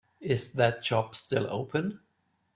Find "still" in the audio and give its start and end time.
1.15-1.45